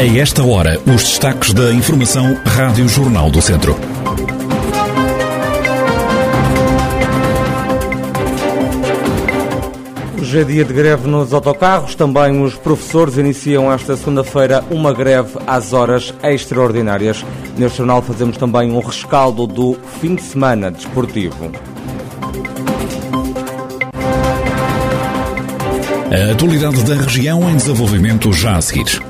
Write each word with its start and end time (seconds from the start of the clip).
A 0.00 0.18
esta 0.18 0.42
hora, 0.42 0.80
os 0.86 1.02
destaques 1.02 1.52
da 1.52 1.74
Informação 1.74 2.34
Rádio 2.46 2.88
Jornal 2.88 3.30
do 3.30 3.42
Centro. 3.42 3.76
Hoje 10.18 10.40
é 10.40 10.44
dia 10.44 10.64
de 10.64 10.72
greve 10.72 11.06
nos 11.06 11.34
autocarros. 11.34 11.94
Também 11.94 12.42
os 12.42 12.54
professores 12.54 13.18
iniciam 13.18 13.70
esta 13.70 13.94
segunda-feira 13.94 14.64
uma 14.70 14.90
greve 14.90 15.38
às 15.46 15.74
horas 15.74 16.14
extraordinárias. 16.22 17.22
Neste 17.58 17.76
jornal 17.76 18.00
fazemos 18.00 18.38
também 18.38 18.72
um 18.72 18.80
rescaldo 18.80 19.46
do 19.46 19.76
fim 20.00 20.14
de 20.14 20.22
semana 20.22 20.70
desportivo. 20.70 21.52
A 26.10 26.32
atualidade 26.32 26.82
da 26.84 26.94
região 26.94 27.50
em 27.50 27.56
desenvolvimento 27.56 28.32
já 28.32 28.56
a 28.56 28.62
seguir. 28.62 29.09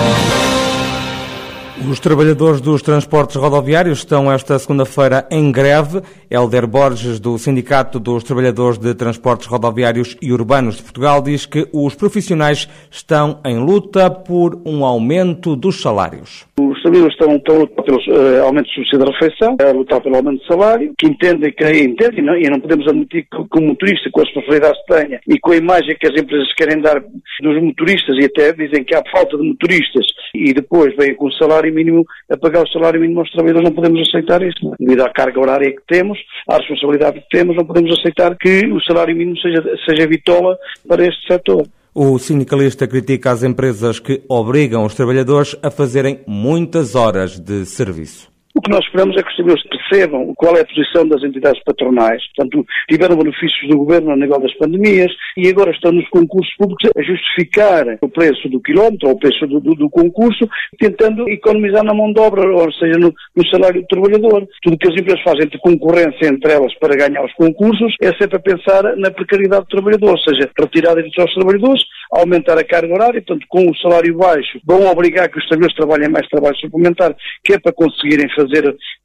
Os 1.89 1.99
trabalhadores 1.99 2.61
dos 2.61 2.83
transportes 2.83 3.35
rodoviários 3.35 3.99
estão 3.99 4.31
esta 4.31 4.57
segunda-feira 4.59 5.25
em 5.31 5.51
greve. 5.51 6.01
Helder 6.29 6.67
Borges, 6.67 7.19
do 7.19 7.37
Sindicato 7.39 7.99
dos 7.99 8.23
Trabalhadores 8.23 8.77
de 8.77 8.93
Transportes 8.93 9.47
Rodoviários 9.47 10.15
e 10.21 10.31
Urbanos 10.31 10.77
de 10.77 10.83
Portugal, 10.83 11.21
diz 11.23 11.45
que 11.45 11.67
os 11.73 11.95
profissionais 11.95 12.69
estão 12.89 13.39
em 13.43 13.57
luta 13.57 14.11
por 14.11 14.61
um 14.63 14.85
aumento 14.85 15.55
dos 15.55 15.81
salários. 15.81 16.45
Os 16.59 16.81
trabalhadores 16.81 17.13
estão, 17.13 17.35
estão 17.35 17.55
a 17.55 17.59
lutar 17.59 17.83
pelos 17.83 18.07
uh, 18.07 18.43
aumentos 18.45 18.71
do 18.71 18.75
subsídio 18.75 18.99
de 18.99 19.11
refeição, 19.11 19.57
a 19.59 19.71
lutar 19.71 20.01
pelo 20.01 20.15
aumento 20.15 20.39
de 20.39 20.47
salário, 20.47 20.93
que 20.97 21.07
entendem 21.07 21.51
que 21.51 21.65
entendem, 21.65 22.19
e 22.19 22.21
não, 22.21 22.37
e 22.37 22.49
não 22.49 22.59
podemos 22.59 22.87
admitir 22.87 23.23
que, 23.23 23.37
que 23.37 23.59
o 23.59 23.61
motorista, 23.61 24.09
com 24.11 24.21
as 24.21 24.27
responsabilidades 24.27 24.79
que 24.85 24.93
tenha 24.93 25.19
e 25.27 25.39
com 25.39 25.51
a 25.51 25.57
imagem 25.57 25.97
que 25.99 26.07
as 26.07 26.21
empresas 26.21 26.53
querem 26.53 26.79
dar 26.79 26.99
dos 26.99 27.61
motoristas, 27.61 28.15
e 28.17 28.25
até 28.25 28.53
dizem 28.53 28.83
que 28.83 28.95
há 28.95 29.01
falta 29.11 29.35
de 29.35 29.43
motoristas, 29.43 30.05
e 30.33 30.53
depois 30.53 30.95
vêm 30.95 31.15
com 31.15 31.25
o 31.25 31.33
salário 31.33 31.70
mínimo 31.71 32.05
a 32.29 32.37
pagar 32.37 32.63
o 32.63 32.67
salário 32.67 32.99
mínimo 32.99 33.19
aos 33.19 33.31
trabalhadores, 33.31 33.69
não 33.69 33.75
podemos 33.75 34.07
aceitar 34.07 34.41
isso. 34.41 34.63
Não. 34.63 34.73
É? 34.73 34.75
Devido 34.79 35.01
à 35.01 35.09
carga 35.09 35.39
horária 35.39 35.71
que 35.71 35.81
temos, 35.87 36.17
à 36.47 36.57
responsabilidade 36.57 37.19
que 37.21 37.29
temos, 37.29 37.55
não 37.55 37.65
podemos 37.65 37.97
aceitar 37.99 38.35
que 38.37 38.65
o 38.67 38.81
salário 38.81 39.15
mínimo 39.15 39.37
seja, 39.37 39.63
seja 39.85 40.07
vitola 40.07 40.57
para 40.87 41.05
este 41.05 41.27
setor. 41.27 41.67
O 41.93 42.17
sindicalista 42.17 42.87
critica 42.87 43.31
as 43.31 43.43
empresas 43.43 43.99
que 43.99 44.21
obrigam 44.29 44.85
os 44.85 44.95
trabalhadores 44.95 45.57
a 45.61 45.69
fazerem 45.69 46.21
muitas 46.25 46.95
horas 46.95 47.37
de 47.37 47.65
serviço. 47.65 48.30
O 48.55 48.61
que 48.61 48.69
nós 48.69 48.83
esperamos 48.85 49.15
é 49.17 49.23
que 49.23 49.29
os 49.29 49.35
trabalhadores 49.35 49.69
percebam 49.69 50.33
qual 50.35 50.57
é 50.57 50.61
a 50.61 50.65
posição 50.65 51.07
das 51.07 51.23
entidades 51.23 51.61
patronais. 51.63 52.21
Portanto, 52.35 52.65
tiveram 52.89 53.15
benefícios 53.15 53.69
do 53.69 53.77
governo 53.77 54.11
a 54.11 54.15
nível 54.15 54.39
das 54.39 54.53
pandemias 54.55 55.11
e 55.37 55.47
agora 55.47 55.71
estão 55.71 55.91
nos 55.91 56.07
concursos 56.09 56.53
públicos 56.57 56.89
a 56.95 57.01
justificar 57.01 57.85
o 58.01 58.09
preço 58.09 58.49
do 58.49 58.61
quilómetro 58.61 59.07
ou 59.07 59.15
o 59.15 59.19
preço 59.19 59.47
do, 59.47 59.59
do, 59.59 59.75
do 59.75 59.89
concurso, 59.89 60.47
tentando 60.77 61.29
economizar 61.29 61.83
na 61.83 61.93
mão 61.93 62.11
de 62.11 62.19
obra, 62.19 62.49
ou 62.51 62.71
seja, 62.73 62.97
no, 62.97 63.13
no, 63.35 63.47
salário 63.49 63.81
do 63.81 63.87
trabalhador. 63.87 64.47
Tudo 64.61 64.73
o 64.73 64.77
que 64.77 64.87
as 64.87 64.99
empresas 64.99 65.23
fazem 65.23 65.47
de 65.47 65.57
concorrência 65.59 66.27
entre 66.27 66.51
elas 66.51 66.73
para 66.79 66.95
ganhar 66.95 67.23
os 67.23 67.33
concursos 67.33 67.93
é 68.01 68.11
sempre 68.17 68.37
a 68.37 68.39
pensar 68.39 68.95
na 68.97 69.11
precariedade 69.11 69.63
do 69.63 69.69
trabalhador, 69.69 70.11
ou 70.11 70.19
seja, 70.19 70.49
retirar 70.59 70.95
direitos 70.95 71.19
aos 71.19 71.33
trabalhadores, 71.33 71.83
aumentar 72.11 72.57
a 72.57 72.63
carga 72.63 72.93
horária, 72.93 73.21
portanto, 73.21 73.45
com 73.47 73.69
o 73.69 73.77
salário 73.77 74.17
baixo, 74.17 74.59
vão 74.65 74.85
obrigar 74.87 75.29
que 75.29 75.39
os 75.39 75.47
trabalhadores 75.47 75.77
trabalhem 75.77 76.09
mais 76.09 76.27
trabalho 76.27 76.57
suplementar, 76.57 77.15
que 77.43 77.53
é 77.53 77.59
para 77.59 77.71
conseguirem 77.71 78.29
fazer, 78.35 78.40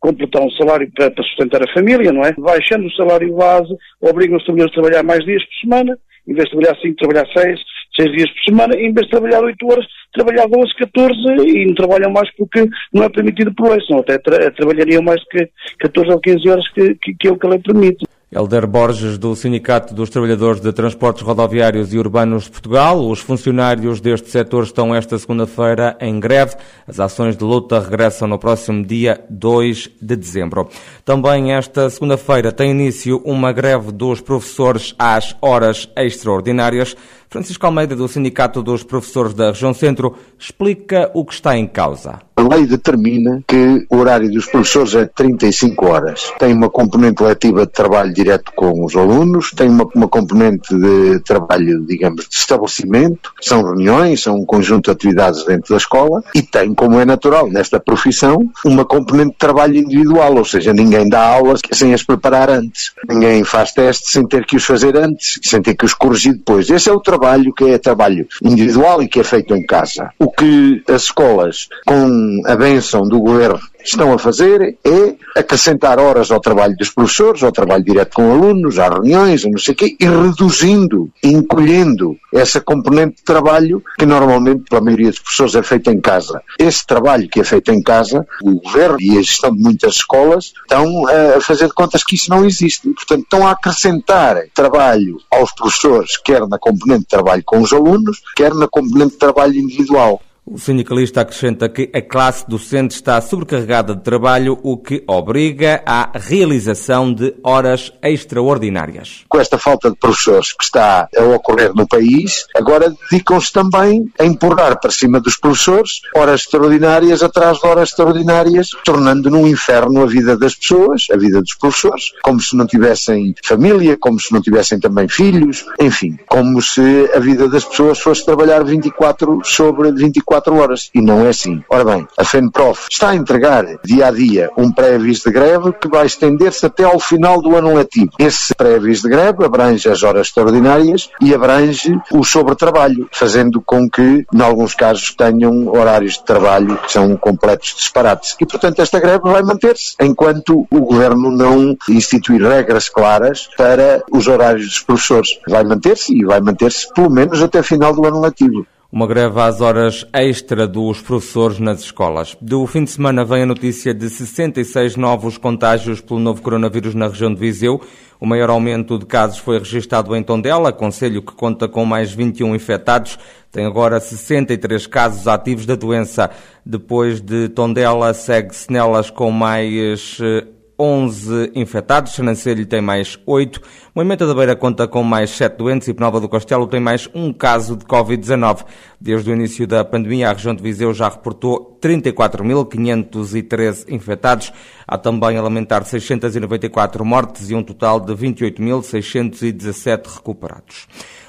completar 0.01 0.43
um 0.43 0.51
salário 0.53 0.91
para, 0.95 1.11
para 1.11 1.25
sustentar 1.25 1.63
a 1.63 1.73
família, 1.73 2.13
não 2.13 2.23
é? 2.23 2.33
Baixando 2.33 2.87
o 2.87 2.93
salário 2.93 3.35
base, 3.35 3.75
obrigam 4.01 4.37
os 4.37 4.45
trabalhadores 4.45 4.79
a 4.79 4.81
trabalhar 4.81 5.03
mais 5.03 5.25
dias 5.25 5.45
por 5.45 5.55
semana, 5.61 5.99
em 6.29 6.35
vez 6.35 6.45
de 6.45 6.51
trabalhar 6.51 6.81
5, 6.81 6.97
trabalhar 6.97 7.27
6, 7.33 7.61
6 7.97 8.13
dias 8.13 8.31
por 8.31 8.45
semana, 8.45 8.75
em 8.75 8.93
vez 8.93 9.07
de 9.07 9.11
trabalhar 9.11 9.43
8 9.43 9.67
horas, 9.67 9.87
trabalhar 10.13 10.47
12, 10.47 10.75
14 10.77 11.19
e 11.47 11.67
não 11.67 11.75
trabalham 11.75 12.11
mais 12.11 12.31
porque 12.37 12.67
não 12.93 13.05
é 13.05 13.09
permitido 13.09 13.55
por 13.55 13.71
lei, 13.71 13.81
senão 13.87 14.01
até 14.01 14.19
tra 14.19 14.51
trabalhariam 14.51 15.03
mais 15.03 15.23
que 15.29 15.49
14 15.81 16.11
ou 16.11 16.21
15 16.21 16.49
horas 16.49 16.69
que, 16.73 16.95
que, 16.97 17.15
que 17.15 17.29
é 17.29 17.33
o 17.33 17.39
que 17.39 17.47
a 17.47 17.51
lei 17.51 17.59
permite. 17.61 18.05
Helder 18.31 18.67
Borges, 18.67 19.19
do 19.19 19.37
Sindicato 19.37 19.95
dos 19.95 20.11
Trabalhadores 20.11 20.61
de 20.61 20.73
Transportes 20.73 21.23
Rodoviários 21.23 21.95
e 21.95 21.99
Urbanos 21.99 22.45
de 22.45 22.51
Portugal. 22.51 23.09
Os 23.09 23.21
funcionários 23.21 24.01
deste 24.01 24.31
setor 24.31 24.65
estão 24.65 24.93
esta 24.93 25.17
segunda-feira 25.17 25.97
em 26.01 26.19
greve. 26.19 26.57
As 26.89 26.99
ações 26.99 27.37
de 27.37 27.45
luta 27.45 27.79
regressam 27.79 28.27
no 28.27 28.37
próximo 28.37 28.85
dia 28.85 29.25
2 29.31 29.91
de 30.03 30.17
dezembro. 30.17 30.69
Também 31.05 31.53
esta 31.53 31.89
segunda-feira 31.89 32.51
tem 32.51 32.73
início 32.73 33.23
uma 33.25 33.53
greve 33.53 33.93
dos 33.93 34.21
professores 34.21 34.93
às 34.99 35.37
horas 35.41 35.89
extraordinárias. 35.97 36.97
Francisco 37.37 37.67
Almeida, 37.67 37.95
do 37.95 38.09
Sindicato 38.09 38.63
dos 38.63 38.83
Professores 38.83 39.35
da 39.35 39.49
Região 39.49 39.75
Centro, 39.75 40.15
explica 40.39 41.11
o 41.13 41.23
que 41.23 41.35
está 41.35 41.55
em 41.55 41.67
causa. 41.67 42.19
A 42.35 42.43
lei 42.43 42.67
determina 42.67 43.43
que 43.47 43.87
o 43.91 43.97
horário 43.97 44.31
dos 44.31 44.47
professores 44.47 44.95
é 44.95 45.05
35 45.07 45.87
horas. 45.87 46.33
Tem 46.39 46.53
uma 46.55 46.71
componente 46.71 47.23
letiva 47.23 47.67
de 47.67 47.73
trabalho 47.73 48.13
direto 48.13 48.53
com 48.55 48.85
os 48.85 48.97
alunos, 48.97 49.51
tem 49.51 49.69
uma, 49.69 49.87
uma 49.95 50.09
componente 50.09 50.75
de 50.75 51.21
trabalho, 51.21 51.85
digamos, 51.87 52.27
de 52.29 52.35
estabelecimento, 52.35 53.33
são 53.41 53.63
reuniões, 53.63 54.23
são 54.23 54.37
um 54.37 54.47
conjunto 54.47 54.87
de 54.87 54.91
atividades 54.93 55.45
dentro 55.45 55.71
da 55.71 55.77
escola, 55.77 56.23
e 56.35 56.43
tem, 56.43 56.75
como 56.75 57.01
é 57.01 57.05
natural 57.05 57.49
nesta 57.49 57.79
profissão, 57.81 58.51
uma 58.65 58.85
componente 58.85 59.33
de 59.33 59.39
trabalho 59.39 59.77
individual, 59.77 60.37
ou 60.37 60.45
seja, 60.45 60.73
ninguém 60.73 61.09
dá 61.09 61.23
aulas 61.23 61.61
sem 61.73 61.93
as 61.93 62.03
preparar 62.03 62.49
antes. 62.49 62.93
Ninguém 63.09 63.45
faz 63.45 63.73
testes 63.73 64.11
sem 64.11 64.27
ter 64.27 64.47
que 64.47 64.57
os 64.57 64.65
fazer 64.65 64.97
antes, 64.97 65.39
sem 65.43 65.61
ter 65.61 65.75
que 65.75 65.85
os 65.85 65.95
corrigir 65.95 66.35
depois. 66.35 66.71
Esse 66.71 66.89
é 66.89 66.93
o 66.93 67.01
trabalho 67.01 67.26
que 67.55 67.65
é 67.65 67.79
trabalho 67.79 68.27
individual 68.43 69.03
e 69.03 69.09
que 69.09 69.21
é 69.21 69.25
feito 69.25 69.55
em 69.55 69.65
casa. 69.65 70.11
O 70.19 70.31
que 70.31 70.83
as 70.89 71.05
escolas, 71.05 71.69
com 71.87 72.43
a 72.45 72.57
benção 72.57 73.03
do 73.03 73.21
governo, 73.21 73.61
estão 73.91 74.13
a 74.13 74.19
fazer 74.19 74.79
é 74.85 75.15
acrescentar 75.37 75.99
horas 75.99 76.31
ao 76.31 76.41
trabalho 76.41 76.77
dos 76.77 76.91
professores, 76.91 77.43
ao 77.43 77.53
trabalho 77.53 77.85
direto 77.85 78.15
com 78.15 78.33
alunos, 78.33 78.79
às 78.79 78.89
reuniões, 78.89 79.45
a 79.45 79.49
não 79.49 79.59
sei 79.59 79.75
o 79.75 79.77
quê, 79.77 79.97
e 80.01 80.05
reduzindo, 80.05 81.11
encolhendo 81.23 82.17
essa 82.33 82.61
componente 82.61 83.17
de 83.17 83.23
trabalho 83.23 83.83
que 83.99 84.07
normalmente, 84.07 84.65
pela 84.69 84.81
maioria 84.81 85.11
dos 85.11 85.21
professores, 85.21 85.55
é 85.55 85.63
feito 85.63 85.91
em 85.91 86.01
casa. 86.01 86.43
Esse 86.59 86.87
trabalho 86.87 87.29
que 87.29 87.41
é 87.41 87.45
feito 87.45 87.71
em 87.71 87.83
casa, 87.83 88.27
o 88.43 88.61
governo 88.61 88.97
e 89.01 89.19
a 89.19 89.23
gestão 89.23 89.55
de 89.55 89.63
muitas 89.63 89.97
escolas 89.97 90.53
estão 90.63 91.07
a 91.09 91.41
fazer 91.41 91.67
de 91.69 91.75
contas 91.75 92.03
que 92.03 92.15
isso 92.15 92.31
não 92.31 92.45
existe. 92.45 92.89
Portanto, 92.91 93.23
estão 93.23 93.47
a 93.47 93.53
acrescentar 93.53 94.37
trabalho 94.55 95.19
aos 95.31 95.53
professores, 95.53 96.17
quer 96.17 96.47
na 96.47 96.59
componente 96.59 97.01
de 97.01 97.09
trabalho 97.09 97.43
com 97.45 97.61
os 97.61 97.73
alunos, 97.73 98.21
quer 98.35 98.55
na 98.55 98.69
componente 98.69 99.13
de 99.13 99.19
trabalho 99.19 99.55
individual. 99.55 100.21
O 100.49 100.61
sindicalista 100.61 101.23
acrescenta 101.23 101.69
que 101.69 101.91
a 101.93 102.01
classe 102.01 102.49
docente 102.49 102.95
está 102.95 103.21
sobrecarregada 103.21 103.97
de 103.97 104.03
trabalho, 104.05 104.57
o 104.63 104.77
que 104.77 105.03
obriga 105.05 105.83
à 105.85 106.13
realização 106.15 107.13
de 107.13 107.35
horas 107.43 107.93
extraordinárias. 108.01 109.25
Com 109.29 109.41
esta 109.41 109.59
falta 109.59 109.91
de 109.91 109.97
professores 109.97 110.53
que 110.53 110.63
está 110.63 111.09
a 111.17 111.25
ocorrer 111.35 111.75
no 111.75 111.85
país, 111.89 112.47
agora 112.55 112.95
dedicam-se 113.11 113.53
também 113.53 114.09
a 114.21 114.25
empurrar 114.25 114.79
para 114.81 114.93
cima 114.93 115.21
dos 115.21 115.37
professores 115.37 116.01
horas 116.15 116.43
extraordinárias 116.43 117.25
atrás 117.25 117.59
de 117.59 117.67
horas 117.67 117.89
extraordinárias, 117.89 118.69
tornando 118.85 119.29
num 119.29 119.49
inferno 119.49 120.05
a 120.05 120.07
vida 120.07 120.39
das 120.39 120.55
pessoas, 120.55 121.07
a 121.13 121.17
vida 121.17 121.41
dos 121.43 121.57
professores, 121.57 122.13
como 122.23 122.41
se 122.41 122.57
não 122.57 122.69
tivessem 122.69 123.35
família, 123.45 123.97
como 123.99 124.21
se 124.21 124.33
não 124.33 124.41
tivessem 124.41 124.79
também 124.79 125.09
filhos, 125.09 125.67
enfim, 125.81 126.17
como 126.29 126.63
se 126.63 127.11
a 127.13 127.19
vida 127.19 127.49
das 127.49 127.65
pessoas 127.65 127.99
fosse 127.99 128.25
trabalhar 128.25 128.63
24 128.63 129.41
sobre 129.43 129.91
24 129.91 130.36
24 130.37 130.57
horas. 130.57 130.91
E 130.95 131.01
não 131.01 131.25
é 131.25 131.29
assim. 131.29 131.63
Ora 131.69 131.85
bem, 131.85 132.07
a 132.17 132.25
FENPROF 132.25 132.87
está 132.91 133.11
a 133.11 133.17
entregar 133.17 133.65
dia 133.85 134.09
a 134.09 134.11
dia 134.11 134.51
um 134.57 134.71
pré-aviso 134.71 135.25
de 135.27 135.33
greve 135.33 135.73
que 135.73 135.89
vai 135.89 136.07
estender-se 136.07 136.67
até 136.67 136.85
ao 136.85 136.99
final 136.99 137.41
do 137.41 137.57
ano 137.57 137.75
letivo. 137.75 138.11
Esse 138.19 138.55
pré-aviso 138.55 139.03
de 139.03 139.09
greve 139.09 139.45
abrange 139.45 139.89
as 139.89 140.03
horas 140.03 140.29
extraordinárias 140.29 141.09
e 141.21 141.35
abrange 141.35 141.99
o 142.13 142.25
sobretrabalho, 142.25 143.09
fazendo 143.13 143.61
com 143.61 143.89
que, 143.89 144.27
em 144.33 144.41
alguns 144.41 144.75
casos, 144.75 145.15
tenham 145.15 145.69
horários 145.69 146.15
de 146.15 146.25
trabalho 146.25 146.77
que 146.79 146.93
são 146.93 147.17
completos 147.17 147.75
disparates. 147.77 148.37
E, 148.41 148.47
portanto, 148.47 148.81
esta 148.81 149.01
greve 149.01 149.23
vai 149.23 149.43
manter-se 149.43 149.95
enquanto 150.01 150.67
o 150.71 150.81
governo 150.81 151.31
não 151.31 151.77
instituir 151.89 152.43
regras 152.43 152.89
claras 152.89 153.49
para 153.57 154.03
os 154.11 154.27
horários 154.27 154.67
dos 154.67 154.81
professores. 154.81 155.39
Vai 155.49 155.65
manter-se 155.65 156.15
e 156.15 156.25
vai 156.25 156.41
manter-se 156.41 156.93
pelo 156.93 157.11
menos 157.11 157.43
até 157.43 157.63
final 157.63 157.95
do 157.95 158.07
ano 158.07 158.21
letivo. 158.21 158.67
Uma 158.91 159.07
greve 159.07 159.41
às 159.41 159.61
horas 159.61 160.07
extra 160.13 160.67
dos 160.67 161.01
professores 161.01 161.59
nas 161.59 161.81
escolas. 161.81 162.37
Do 162.41 162.65
fim 162.69 162.85
de 162.85 162.91
semana 162.91 163.25
vem 163.25 163.43
a 163.43 163.47
notícia 163.47 163.93
de 163.93 164.09
66 164.09 164.95
novos 164.97 165.37
contágios 165.37 166.01
pelo 166.01 166.21
novo 166.21 166.41
coronavírus 166.41 166.95
na 166.95 167.09
região 167.09 167.35
de 167.35 167.41
Viseu. 167.41 167.81
O 168.21 168.25
maior 168.25 168.49
aumento 168.49 168.97
de 168.97 169.05
casos 169.05 169.39
foi 169.39 169.59
registado 169.59 170.15
em 170.15 170.23
Tondela, 170.23 170.73
conselho 170.73 171.21
que 171.21 171.33
conta 171.33 171.67
com 171.67 171.85
mais 171.85 172.13
21 172.13 172.55
infectados. 172.55 173.19
Tem 173.51 173.67
agora 173.67 173.99
63 173.99 174.87
casos 174.87 175.27
ativos 175.27 175.67
da 175.67 175.75
doença. 175.75 176.31
Depois 176.65 177.21
de 177.21 177.49
Tondela, 177.49 178.15
segue-se 178.15 178.71
nelas 178.73 179.11
com 179.11 179.33
mais 179.33 180.19
eh, 180.23 180.47
11 180.79 181.53
infectados, 181.55 182.13
Sernancelho 182.13 182.67
tem 182.67 182.81
mais 182.81 183.17
8, 183.25 183.61
Moimenta 183.95 184.27
da 184.27 184.35
Beira 184.35 184.55
conta 184.55 184.87
com 184.87 185.03
mais 185.03 185.31
7 185.31 185.57
doentes 185.57 185.89
e 185.89 185.95
Penalva 185.95 186.21
do 186.21 186.29
Castelo 186.29 186.67
tem 186.67 186.79
mais 186.79 187.09
um 187.15 187.33
caso 187.33 187.77
de 187.77 187.87
Covid-19. 187.87 188.67
Desde 189.01 189.31
o 189.31 189.35
início 189.35 189.67
da 189.67 189.83
pandemia, 189.83 190.29
a 190.29 190.35
região 190.35 190.55
de 190.55 190.63
Viseu 190.63 190.93
já 190.93 191.09
reportou 191.09 191.79
34.513 191.81 193.87
infectados. 193.89 194.53
Há 194.87 194.99
também 194.99 195.39
a 195.39 195.43
lamentar 195.43 195.83
694 195.83 197.03
mortes 197.07 197.51
e 197.51 197.55
um 197.55 197.63
total 197.63 197.99
de 197.99 198.13
28.617 198.13 200.17
recuperados. 200.17 200.87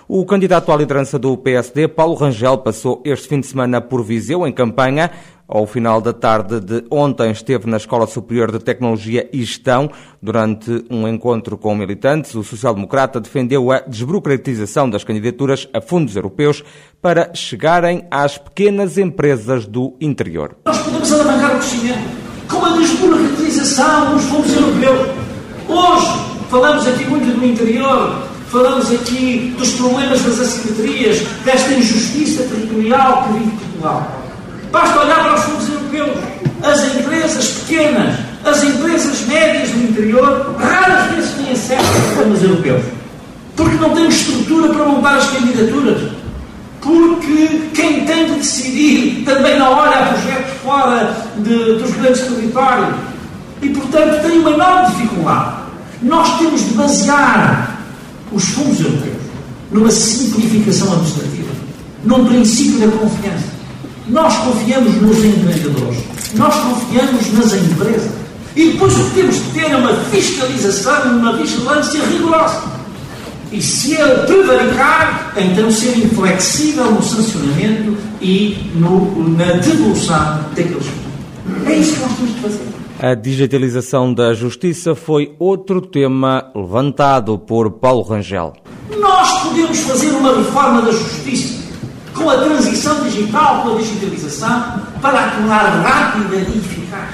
O 0.09 0.25
candidato 0.25 0.71
à 0.71 0.77
liderança 0.77 1.19
do 1.19 1.35
PSD, 1.35 1.89
Paulo 1.89 2.15
Rangel, 2.15 2.59
passou 2.59 3.01
este 3.03 3.27
fim 3.27 3.41
de 3.41 3.47
semana 3.47 3.81
por 3.81 4.01
Viseu, 4.03 4.47
em 4.47 4.53
campanha. 4.53 5.11
Ao 5.49 5.65
final 5.65 6.01
da 6.01 6.11
tarde 6.11 6.59
de 6.59 6.83
ontem, 6.91 7.31
esteve 7.31 7.69
na 7.69 7.77
Escola 7.77 8.05
Superior 8.05 8.51
de 8.51 8.59
Tecnologia 8.59 9.29
e 9.31 9.39
Gestão. 9.39 9.89
Durante 10.21 10.83
um 10.91 11.07
encontro 11.07 11.57
com 11.57 11.73
militantes, 11.73 12.35
o 12.35 12.43
social-democrata 12.43 13.21
defendeu 13.21 13.71
a 13.71 13.79
desburocratização 13.79 14.89
das 14.89 15.05
candidaturas 15.05 15.65
a 15.73 15.79
fundos 15.79 16.17
europeus 16.17 16.65
para 17.01 17.33
chegarem 17.33 18.05
às 18.11 18.37
pequenas 18.37 18.97
empresas 18.97 19.65
do 19.65 19.95
interior. 20.01 20.57
Nós 20.65 20.79
podemos 20.79 21.13
alavancar 21.13 21.55
o 21.55 21.59
crescimento 21.59 22.09
com 22.49 22.65
a 22.65 22.69
desburocratização 22.77 24.15
dos 24.15 24.25
fundos 24.25 24.53
europeus. 24.53 25.07
Hoje, 25.69 26.07
falamos 26.49 26.85
aqui 26.87 27.05
muito 27.05 27.39
do 27.39 27.45
interior, 27.45 28.21
falamos 28.49 28.91
aqui 28.91 29.55
dos 29.57 29.71
problemas 29.75 30.21
das 30.23 30.41
assimetrias, 30.41 31.21
desta 31.45 31.71
injustiça 31.73 32.43
territorial 32.43 33.23
que 33.23 33.33
vive 33.33 33.51
Portugal. 33.51 34.16
Basta 34.71 34.99
olhar 34.99 35.23
para 35.23 35.35
os 35.35 35.43
fundos 35.43 35.69
europeus. 35.69 36.17
As 36.63 36.95
empresas 36.95 37.47
pequenas, 37.49 38.15
as 38.43 38.63
empresas 38.63 39.21
médias 39.27 39.69
do 39.69 39.83
interior, 39.83 40.55
raras 40.59 41.11
vezes 41.11 41.31
têm 41.31 41.51
acesso 41.51 41.85
aos 41.85 42.13
programas 42.13 42.43
europeus. 42.43 42.83
Porque 43.55 43.75
não 43.77 43.89
têm 43.91 44.07
estrutura 44.07 44.73
para 44.73 44.85
montar 44.85 45.17
as 45.17 45.29
candidaturas. 45.29 46.11
Porque 46.81 47.69
quem 47.73 48.05
tem 48.05 48.25
de 48.25 48.35
decidir 48.35 49.23
também 49.25 49.57
não 49.57 49.73
olha 49.73 49.97
a 49.97 50.05
projetos 50.13 50.53
fora 50.63 51.15
de, 51.37 51.73
dos 51.73 51.91
grandes 51.91 52.21
territórios. 52.21 52.95
E, 53.61 53.69
portanto, 53.69 54.21
tem 54.21 54.39
uma 54.39 54.51
enorme 54.51 54.95
dificuldade. 54.95 55.55
Nós 56.01 56.37
temos 56.37 56.61
de 56.61 56.73
basear 56.75 57.77
os 58.31 58.43
fundos 58.49 58.79
europeus 58.79 59.17
numa 59.71 59.91
simplificação 59.91 60.93
administrativa, 60.93 61.51
num 62.03 62.25
princípio 62.25 62.79
da 62.79 62.97
confiança. 62.97 63.56
Nós 64.09 64.37
confiamos 64.37 65.01
nos 65.01 65.17
empreendedores, 65.17 66.03
nós 66.35 66.55
confiamos 66.55 67.33
nas 67.33 67.53
empresas. 67.53 68.11
E 68.55 68.71
depois 68.71 68.97
o 68.97 69.03
que 69.03 69.15
temos 69.15 69.35
de 69.35 69.51
ter 69.51 69.71
é 69.71 69.75
uma 69.75 69.93
fiscalização, 69.93 71.17
uma 71.17 71.35
vigilância 71.35 72.01
rigorosa. 72.05 72.63
E 73.51 73.61
se 73.61 73.93
ele 73.93 74.25
prevaricar, 74.25 75.33
então 75.37 75.69
ser 75.69 75.97
inflexível 75.97 76.91
no 76.91 77.03
sancionamento 77.03 77.97
e 78.21 78.57
no, 78.75 79.29
na 79.29 79.53
devolução 79.53 80.39
daqueles 80.55 80.85
fundos. 80.85 81.67
É 81.67 81.75
isso 81.75 81.93
que 81.95 82.01
nós 82.01 82.11
temos 82.17 82.33
de 82.33 82.41
fazer. 82.41 82.67
A 82.99 83.13
digitalização 83.13 84.13
da 84.13 84.33
justiça 84.33 84.95
foi 84.95 85.35
outro 85.37 85.81
tema 85.81 86.49
levantado 86.55 87.37
por 87.37 87.71
Paulo 87.71 88.01
Rangel. 88.01 88.53
Nós 88.99 89.43
podemos 89.43 89.77
fazer 89.81 90.07
uma 90.07 90.35
reforma 90.35 90.81
da 90.81 90.91
justiça 90.91 91.56
com 92.17 92.29
a 92.29 92.37
transição 92.37 93.03
digital, 93.03 93.61
com 93.63 93.75
a 93.75 93.77
digitalização, 93.77 94.81
para 95.01 95.19
a 95.19 95.31
tornar 95.31 95.63
rápida 95.81 96.35
e 96.35 96.57
eficaz. 96.57 97.09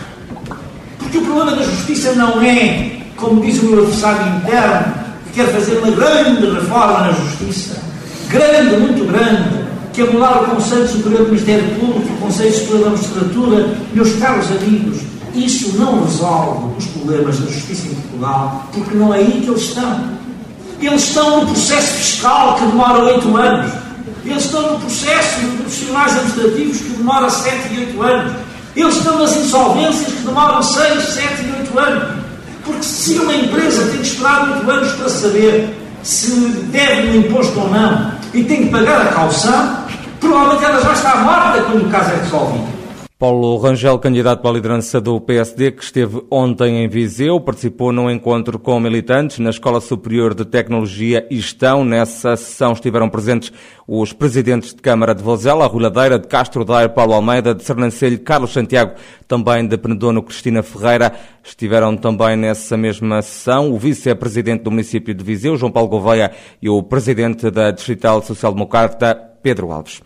Porque 0.97 1.17
o 1.17 1.21
problema 1.21 1.55
da 1.55 1.63
justiça 1.63 2.13
não 2.13 2.41
é, 2.41 3.01
como 3.17 3.41
diz 3.41 3.61
o 3.61 3.65
meu 3.65 3.79
adversário 3.79 4.38
interno, 4.38 4.94
que 5.25 5.33
quer 5.33 5.47
fazer 5.47 5.77
uma 5.77 5.91
grande 5.91 6.45
reforma 6.45 7.00
na 7.01 7.11
justiça, 7.11 7.81
grande, 8.29 8.77
muito 8.77 9.05
grande, 9.05 9.63
que 9.91 10.01
é 10.01 10.05
mudar 10.05 10.41
o 10.41 10.45
Conselho 10.45 10.88
Superior 10.88 11.21
do 11.21 11.27
Ministério 11.27 11.75
Público, 11.75 12.13
o 12.13 12.17
Conselho 12.17 12.53
Superior 12.53 12.83
da 12.85 12.89
Magistratura, 12.91 13.77
meus 13.94 14.13
caros 14.13 14.47
amigos, 14.51 15.01
isso 15.35 15.77
não 15.77 16.03
resolve 16.03 16.77
os 16.77 16.85
problemas 16.88 17.39
da 17.39 17.51
justiça 17.51 17.88
em 17.88 17.95
Portugal, 17.95 18.67
porque 18.71 18.95
não 18.95 19.13
é 19.13 19.17
aí 19.17 19.41
que 19.44 19.49
eles 19.49 19.61
estão. 19.61 20.22
Eles 20.85 21.03
estão 21.03 21.39
no 21.39 21.45
processo 21.47 21.94
fiscal 21.94 22.56
que 22.56 22.65
demora 22.65 23.00
oito 23.03 23.38
anos. 23.38 23.71
Eles 24.25 24.44
estão 24.44 24.74
no 24.74 24.80
processo 24.80 25.39
de 25.39 25.47
profissionais 25.57 26.12
administrativos 26.12 26.77
que 26.77 26.89
demora 26.89 27.30
7 27.30 27.74
e 27.74 27.80
8 27.80 28.01
anos. 28.01 28.33
Eles 28.75 28.95
estão 28.97 29.18
nas 29.18 29.35
insolvências 29.38 30.13
que 30.13 30.21
demoram 30.24 30.62
6, 30.62 31.03
7 31.03 31.44
e 31.44 31.59
8 31.59 31.80
anos. 31.80 32.24
Porque 32.65 32.83
se 32.83 33.13
uma 33.19 33.33
empresa 33.33 33.83
tem 33.91 34.01
que 34.01 34.07
esperar 34.07 34.51
8 34.57 34.71
anos 34.71 34.91
para 34.91 35.09
saber 35.09 35.80
se 36.03 36.30
deve 36.71 37.12
um 37.12 37.15
imposto 37.21 37.57
ou 37.62 37.69
não 37.69 38.12
e 38.33 38.44
tem 38.44 38.63
que 38.63 38.69
pagar 38.69 39.03
a 39.03 39.06
calção, 39.06 39.77
provavelmente 40.19 40.65
ela 40.65 40.81
já 40.81 40.91
está 40.91 41.15
morta 41.15 41.62
quando 41.62 41.88
o 41.88 41.89
caso 41.89 42.12
é 42.12 42.15
resolvido. 42.15 42.72
Paulo 43.23 43.55
Rangel, 43.55 43.97
candidato 43.99 44.45
a 44.45 44.51
liderança 44.51 44.99
do 44.99 45.17
PSD, 45.21 45.71
que 45.71 45.81
esteve 45.81 46.21
ontem 46.29 46.83
em 46.83 46.89
Viseu, 46.89 47.39
participou 47.39 47.93
num 47.93 48.11
encontro 48.11 48.59
com 48.59 48.77
militantes 48.81 49.39
na 49.39 49.49
Escola 49.49 49.79
Superior 49.79 50.33
de 50.33 50.43
Tecnologia 50.43 51.25
e 51.31 51.37
Gestão. 51.37 51.85
Nessa 51.85 52.35
sessão 52.35 52.73
estiveram 52.73 53.07
presentes 53.07 53.53
os 53.87 54.11
presidentes 54.11 54.73
de 54.73 54.81
Câmara 54.81 55.15
de 55.15 55.23
Vozela, 55.23 55.65
Rui 55.67 55.83
Ladeira, 55.83 56.19
de 56.19 56.27
Castro 56.27 56.65
Daire, 56.65 56.93
Paulo 56.93 57.13
Almeida, 57.13 57.55
de 57.55 57.63
Sernancelho, 57.63 58.19
Carlos 58.19 58.51
Santiago, 58.51 58.95
também 59.25 59.65
de 59.65 59.77
Penedono, 59.77 60.21
Cristina 60.21 60.61
Ferreira. 60.61 61.13
Estiveram 61.41 61.95
também 61.95 62.35
nessa 62.35 62.75
mesma 62.75 63.21
sessão 63.21 63.71
o 63.71 63.79
vice-presidente 63.79 64.63
do 64.63 64.71
município 64.71 65.13
de 65.13 65.23
Viseu, 65.23 65.55
João 65.55 65.71
Paulo 65.71 65.87
Gouveia, 65.87 66.33
e 66.61 66.67
o 66.67 66.83
presidente 66.83 67.49
da 67.49 67.71
Distrital 67.71 68.21
Social 68.21 68.51
Democrata, 68.51 69.15
Pedro 69.41 69.71
Alves. 69.71 70.01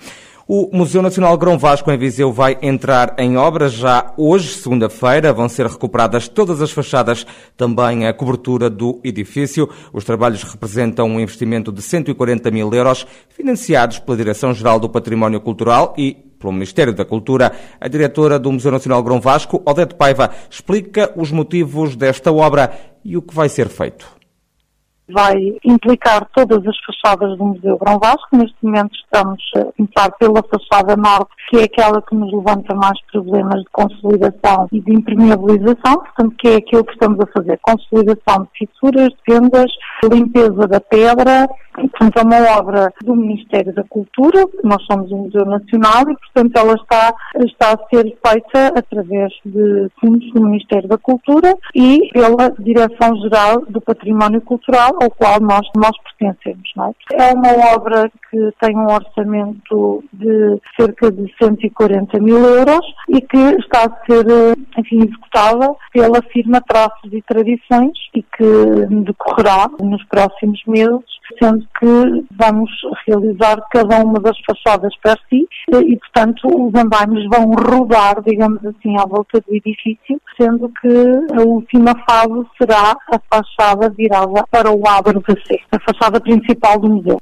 O 0.49 0.69
Museu 0.71 1.01
Nacional 1.01 1.38
Grão 1.38 1.57
Vasco 1.57 1.91
em 1.91 1.97
Viseu 1.97 2.31
vai 2.31 2.57
entrar 2.61 3.15
em 3.17 3.35
obras 3.35 3.73
já 3.73 4.13
hoje, 4.15 4.53
segunda-feira. 4.53 5.33
Vão 5.33 5.49
ser 5.49 5.65
recuperadas 5.65 6.29
todas 6.29 6.61
as 6.61 6.71
fachadas, 6.71 7.27
também 7.57 8.07
a 8.07 8.13
cobertura 8.13 8.69
do 8.69 8.97
edifício. 9.03 9.69
Os 9.91 10.05
trabalhos 10.05 10.44
representam 10.44 11.05
um 11.05 11.19
investimento 11.19 11.69
de 11.69 11.81
140 11.81 12.49
mil 12.49 12.73
euros, 12.73 13.05
financiados 13.27 13.99
pela 13.99 14.15
Direção-Geral 14.15 14.79
do 14.79 14.88
Património 14.88 15.41
Cultural 15.41 15.94
e 15.97 16.13
pelo 16.39 16.53
Ministério 16.53 16.93
da 16.93 17.03
Cultura. 17.03 17.51
A 17.77 17.89
diretora 17.89 18.39
do 18.39 18.50
Museu 18.50 18.71
Nacional 18.71 19.03
Grão 19.03 19.19
Vasco, 19.19 19.62
Odete 19.65 19.95
Paiva, 19.95 20.31
explica 20.50 21.12
os 21.17 21.29
motivos 21.29 21.93
desta 21.98 22.31
obra 22.31 22.72
e 23.03 23.17
o 23.17 23.22
que 23.22 23.36
vai 23.36 23.50
ser 23.50 23.67
feito 23.67 24.16
vai 25.09 25.35
implicar 25.63 26.27
todas 26.35 26.65
as 26.67 26.77
fachadas 26.85 27.37
do 27.37 27.45
Museu 27.45 27.77
Grão 27.77 27.99
Vasco. 27.99 28.35
Neste 28.35 28.55
momento 28.61 28.95
estamos 28.95 29.41
a 29.55 29.65
começar 29.77 30.11
pela 30.17 30.43
fachada 30.43 30.95
norte, 30.95 31.31
que 31.49 31.57
é 31.57 31.63
aquela 31.63 32.01
que 32.01 32.15
nos 32.15 32.31
levanta 32.33 32.75
mais 32.75 32.99
problemas 33.11 33.61
de 33.61 33.69
consolidação 33.71 34.67
e 34.71 34.81
de 34.81 34.93
impermeabilização, 34.93 35.97
portanto, 35.97 36.35
que 36.37 36.47
é 36.49 36.55
aquilo 36.55 36.83
que 36.83 36.93
estamos 36.93 37.19
a 37.19 37.27
fazer. 37.27 37.59
Consolidação 37.61 38.43
de 38.43 38.67
fissuras, 38.67 39.09
de 39.09 39.17
fendas, 39.25 39.71
limpeza 40.11 40.67
da 40.67 40.79
pedra, 40.79 41.47
portanto, 41.73 42.17
é 42.17 42.21
uma 42.23 42.57
obra 42.57 42.93
do 43.03 43.15
Ministério 43.15 43.73
da 43.73 43.83
Cultura, 43.83 44.45
nós 44.63 44.83
somos 44.85 45.11
um 45.11 45.23
Museu 45.23 45.45
Nacional 45.45 46.03
e, 46.09 46.15
portanto, 46.17 46.55
ela 46.55 46.73
está, 46.73 47.13
está 47.45 47.73
a 47.73 47.87
ser 47.89 48.17
feita 48.25 48.73
através 48.75 49.33
de 49.45 49.89
fundos 49.99 50.31
do 50.33 50.43
Ministério 50.43 50.87
da 50.87 50.97
Cultura 50.97 51.55
e 51.75 52.09
pela 52.11 52.51
Direção-Geral 52.59 53.63
do 53.69 53.79
Património 53.81 54.41
Cultural, 54.41 54.97
ao 55.01 55.10
qual 55.12 55.39
nós, 55.39 55.68
nós 55.75 55.96
pertencemos. 56.04 56.70
É? 57.13 57.30
é 57.30 57.34
uma 57.34 57.75
obra 57.75 58.12
que 58.30 58.51
tem 58.60 58.75
um 58.75 58.92
orçamento 58.92 60.04
de 60.13 60.60
cerca 60.80 61.12
de 61.12 61.34
140 61.42 62.20
mil 62.20 62.38
euros 62.38 62.86
e 63.10 63.22
que 63.22 63.38
está 63.60 63.86
a 63.86 64.06
ser, 64.06 64.25
enfim, 64.77 65.00
executada 65.00 65.74
pela 65.94 66.22
firma 66.32 66.62
Traços 66.62 67.12
e 67.12 67.22
Tradições 67.22 67.98
e 68.16 68.22
que 68.22 69.04
decorrerá 69.04 69.70
nos 69.80 70.04
próximos 70.06 70.62
meses, 70.68 71.16
sendo 71.41 71.65
que 71.79 72.25
vamos 72.38 72.69
realizar 73.07 73.57
cada 73.72 74.03
uma 74.03 74.19
das 74.19 74.38
fachadas 74.46 74.93
para 75.01 75.17
si 75.29 75.48
e, 75.69 75.98
portanto, 75.98 76.48
os 76.48 76.74
andaimes 76.74 77.27
vão 77.29 77.51
rodar, 77.51 78.22
digamos 78.25 78.63
assim, 78.65 78.98
à 78.98 79.05
volta 79.05 79.41
do 79.41 79.55
edifício, 79.55 80.19
sendo 80.39 80.72
que 80.81 81.38
a 81.38 81.41
última 81.43 81.93
fase 82.07 82.46
será 82.57 82.96
a 83.12 83.19
fachada 83.29 83.89
virada 83.89 84.46
para 84.50 84.72
o 84.72 84.79
da 84.79 85.36
C, 85.46 85.60
a 85.72 85.79
fachada 85.79 86.19
principal 86.19 86.79
do 86.79 86.89
museu. 86.89 87.19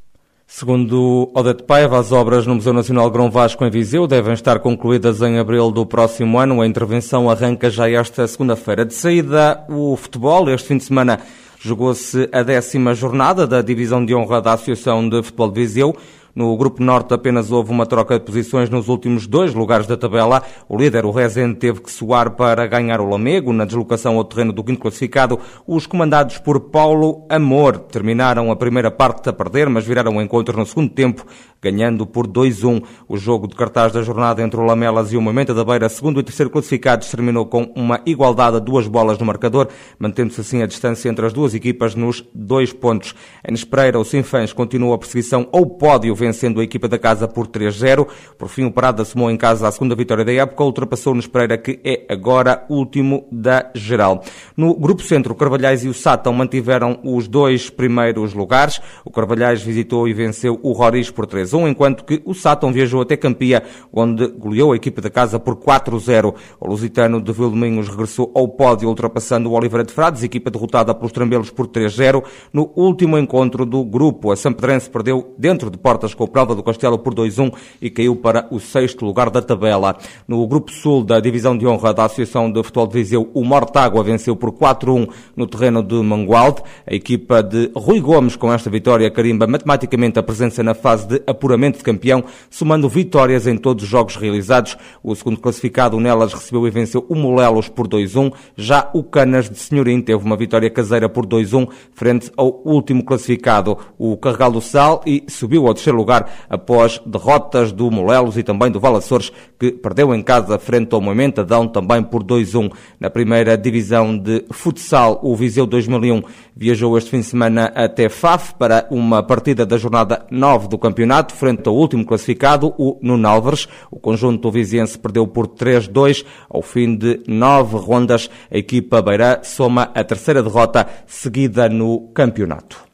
Segundo 0.48 1.32
Odete 1.34 1.64
Paiva, 1.64 2.00
as 2.00 2.12
obras 2.12 2.46
no 2.46 2.56
Museu 2.56 2.72
Nacional 2.72 3.10
Grão 3.10 3.32
Vasco 3.32 3.66
em 3.66 3.70
Viseu 3.72 4.06
devem 4.06 4.34
estar 4.34 4.60
concluídas 4.60 5.22
em 5.22 5.40
abril 5.40 5.72
do 5.72 5.88
próximo 5.88 6.38
ano. 6.38 6.62
A 6.62 6.68
intervenção 6.68 7.30
arranca 7.30 7.68
já 7.70 7.90
esta 7.90 8.28
segunda-feira. 8.28 8.86
De 8.86 8.94
saída, 8.94 9.66
o 9.68 9.98
futebol, 9.98 10.48
este 10.50 10.68
fim 10.68 10.78
de 10.78 10.84
semana, 10.84 11.20
jogou-se 11.66 12.30
a 12.32 12.44
décima 12.44 12.94
jornada 12.94 13.48
da 13.48 13.60
Divisão 13.60 14.06
de 14.06 14.14
Honra 14.14 14.40
da 14.40 14.54
Associação 14.54 15.10
de 15.10 15.24
Futebol 15.24 15.50
de 15.50 15.62
Viseu. 15.62 15.98
No 16.36 16.58
Grupo 16.58 16.84
Norte 16.84 17.14
apenas 17.14 17.50
houve 17.50 17.72
uma 17.72 17.86
troca 17.86 18.20
de 18.20 18.26
posições 18.26 18.70
nos 18.70 18.90
últimos 18.90 19.26
dois 19.26 19.54
lugares 19.54 19.88
da 19.88 19.96
tabela. 19.96 20.44
O 20.68 20.76
líder, 20.76 21.06
o 21.06 21.12
Rezende, 21.12 21.56
teve 21.56 21.80
que 21.80 21.90
soar 21.90 22.32
para 22.32 22.68
ganhar 22.68 23.00
o 23.00 23.08
Lamego 23.08 23.54
na 23.54 23.64
deslocação 23.64 24.18
ao 24.18 24.26
terreno 24.26 24.52
do 24.52 24.62
quinto 24.62 24.82
classificado. 24.82 25.40
Os 25.66 25.88
comandados 25.88 26.38
por 26.38 26.60
Paulo 26.60 27.26
Amor 27.30 27.78
terminaram 27.78 28.52
a 28.52 28.56
primeira 28.58 28.92
parte 28.92 29.30
a 29.30 29.34
perder, 29.34 29.70
mas 29.70 29.86
viraram 29.86 30.18
o 30.18 30.22
encontro 30.22 30.58
no 30.58 30.66
segundo 30.66 30.90
tempo, 30.90 31.26
ganhando 31.62 32.06
por 32.06 32.28
2-1. 32.28 32.84
O 33.08 33.16
jogo 33.16 33.48
de 33.48 33.56
cartaz 33.56 33.94
da 33.94 34.02
jornada 34.02 34.44
entre 34.44 34.60
o 34.60 34.64
Lamelas 34.66 35.14
e 35.14 35.18
o 35.18 35.22
Momento 35.22 35.54
da 35.54 35.64
Beira, 35.64 35.88
segundo 35.88 36.20
e 36.20 36.24
terceiro 36.24 36.50
classificados, 36.50 37.10
terminou 37.10 37.46
com 37.46 37.72
uma 37.78 38.02
igualdade 38.06 38.58
a 38.58 38.60
duas 38.60 38.90
bolas 38.90 39.18
no 39.18 39.26
marcador, 39.26 39.70
mantendo-se 39.98 40.42
assim 40.42 40.62
a 40.62 40.68
distância 40.68 41.08
entre 41.08 41.26
as 41.26 41.32
duas 41.32 41.54
equipas 41.54 41.96
nos 41.96 42.26
dois 42.34 42.74
pontos. 42.74 43.16
Em 43.48 43.54
Espreira, 43.54 43.98
o 43.98 44.04
Sinfãs 44.04 44.52
continua 44.52 44.96
a 44.96 44.98
perseguição 44.98 45.48
ao 45.54 45.66
pódio 45.66 46.14
vencendo 46.26 46.60
a 46.60 46.64
equipa 46.64 46.88
da 46.88 46.98
casa 46.98 47.28
por 47.28 47.48
3-0. 47.48 48.08
Por 48.38 48.50
fim, 48.50 48.66
o 48.66 48.72
Parada 48.72 49.04
assumou 49.04 49.30
em 49.30 49.38
casa 49.38 49.68
a 49.68 49.72
segunda 49.72 49.96
vitória 49.96 50.26
da 50.26 50.34
época, 50.34 50.64
ultrapassou 50.64 51.14
no 51.14 51.26
Pereira, 51.30 51.58
que 51.58 51.80
é 51.84 52.06
agora 52.10 52.66
último 52.70 53.28
da 53.32 53.70
geral. 53.76 54.24
No 54.56 54.74
Grupo 54.76 55.04
Centro, 55.04 55.34
o 55.34 55.36
Carvalhais 55.36 55.84
e 55.84 55.88
o 55.88 55.94
Sátão 55.94 56.34
mantiveram 56.34 57.00
os 57.04 57.28
dois 57.28 57.70
primeiros 57.70 58.34
lugares. 58.34 58.80
O 59.04 59.12
Carvalhais 59.12 59.62
visitou 59.62 60.08
e 60.08 60.14
venceu 60.14 60.60
o 60.64 60.72
Roriz 60.72 61.12
por 61.12 61.28
3-1, 61.28 61.70
enquanto 61.70 62.04
que 62.04 62.22
o 62.26 62.34
Sátão 62.34 62.72
viajou 62.72 63.02
até 63.02 63.16
Campia, 63.16 63.64
onde 63.94 64.28
goleou 64.28 64.72
a 64.72 64.76
equipa 64.76 65.02
da 65.02 65.10
casa 65.10 65.40
por 65.40 65.56
4-0. 65.56 66.34
O 66.60 66.68
Lusitano 66.68 67.22
de 67.22 67.32
Vilminhos 67.32 67.88
regressou 67.88 68.32
ao 68.34 68.48
pódio, 68.48 68.90
ultrapassando 68.90 69.50
o 69.50 69.54
Oliveira 69.54 69.84
de 69.84 69.94
Frades, 69.94 70.24
equipa 70.24 70.50
derrotada 70.50 70.94
pelos 70.96 71.12
Trambelos 71.12 71.52
por 71.52 71.68
3-0. 71.68 72.24
No 72.52 72.72
último 72.76 73.18
encontro 73.18 73.66
do 73.66 73.84
grupo, 73.84 74.32
a 74.32 74.36
Sampedrense 74.36 74.90
perdeu 74.90 75.36
dentro 75.38 75.70
de 75.70 75.78
portas 75.78 76.14
com 76.16 76.24
o 76.24 76.28
Prova 76.28 76.56
do 76.56 76.64
Castelo 76.64 76.98
por 76.98 77.14
2-1 77.14 77.54
e 77.82 77.90
caiu 77.90 78.16
para 78.16 78.48
o 78.50 78.60
sexto 78.60 79.06
lugar 79.06 79.30
da 79.30 79.42
tabela. 79.42 79.98
No 80.28 80.46
Grupo 80.48 80.72
Sul 80.72 81.04
da 81.04 81.20
Divisão 81.20 81.58
de 81.58 81.68
Honra 81.68 81.94
da 81.94 82.06
Associação 82.06 82.52
de 82.52 82.64
Futebol 82.64 82.88
de 82.88 82.94
Viseu, 82.94 83.30
o 83.34 83.44
Mortágua 83.44 84.04
venceu 84.04 84.36
por 84.36 84.52
4-1 84.52 85.10
no 85.36 85.48
terreno 85.48 85.84
de 85.84 85.96
Mangualde. 85.96 86.62
A 86.88 86.94
equipa 86.94 87.44
de 87.44 87.72
Rui 87.76 88.00
Gomes, 88.00 88.36
com 88.36 88.52
esta 88.52 88.70
vitória, 88.70 89.10
carimba 89.12 89.48
matematicamente 89.48 90.18
a 90.20 90.24
presença 90.24 90.64
na 90.64 90.74
fase 90.74 91.08
de 91.08 91.22
apuramento 91.28 91.78
de 91.78 91.84
campeão, 91.84 92.24
somando 92.50 92.88
vitórias 92.88 93.48
em 93.48 93.58
todos 93.58 93.84
os 93.84 93.90
jogos 93.90 94.16
realizados. 94.16 94.78
O 95.04 95.16
segundo 95.16 95.40
classificado, 95.40 96.00
Nelas, 96.00 96.34
recebeu 96.34 96.68
e 96.68 96.72
venceu 96.72 97.06
o 97.10 97.16
Molelos 97.16 97.68
por 97.68 97.88
2-1. 97.88 98.32
Já 98.56 98.90
o 98.94 99.04
Canas 99.04 99.50
de 99.50 99.58
Senhorim 99.58 100.02
teve 100.02 100.24
uma 100.24 100.38
vitória 100.38 100.70
caseira 100.70 101.10
por 101.10 101.26
2-1 101.26 101.68
frente 101.94 102.32
ao 102.38 102.62
último 102.64 103.04
classificado, 103.04 103.78
o 103.98 104.16
Carregal 104.18 104.52
do 104.52 104.62
Sal, 104.62 105.02
e 105.06 105.24
subiu 105.28 105.68
ao 105.68 105.74
terceiro 105.74 105.98
lugar 105.98 106.05
lugar 106.06 106.30
após 106.48 107.02
derrotas 107.06 107.72
do 107.72 107.90
Molelos 107.90 108.38
e 108.38 108.44
também 108.44 108.72
do 108.72 108.80
Valaçores, 108.80 109.32
que 109.60 109.72
perdeu 109.72 110.14
em 110.14 110.22
casa 110.22 110.60
frente 110.60 110.94
ao 110.94 111.02
Moimentadão 111.02 111.68
também 111.68 112.04
por 112.04 112.24
2-1. 112.24 112.72
Na 113.00 113.10
primeira 113.10 113.58
divisão 113.58 114.18
de 114.18 114.46
futsal, 114.52 115.20
o 115.24 115.36
Viseu 115.36 115.66
2001 115.66 116.22
viajou 116.56 116.98
este 116.98 117.10
fim 117.10 117.20
de 117.20 117.26
semana 117.26 117.72
até 117.76 118.08
Faf 118.08 118.54
para 118.56 118.88
uma 118.92 119.24
partida 119.24 119.66
da 119.66 119.78
jornada 119.78 120.26
9 120.30 120.68
do 120.68 120.78
campeonato, 120.78 121.34
frente 121.34 121.68
ao 121.68 121.76
último 121.76 122.06
classificado, 122.06 122.74
o 122.78 123.00
Nunalvers. 123.02 123.68
O 123.90 124.00
conjunto 124.00 124.52
viziense 124.52 124.98
perdeu 124.98 125.28
por 125.28 125.48
3-2. 125.48 126.26
Ao 126.50 126.62
fim 126.62 126.96
de 126.96 127.22
nove 127.28 127.78
rondas, 127.78 128.30
a 128.52 128.58
equipa 128.58 129.02
beira 129.02 129.42
soma 129.44 129.90
a 129.96 130.04
terceira 130.04 130.44
derrota 130.44 130.88
seguida 131.08 131.68
no 131.68 132.10
campeonato. 132.14 132.85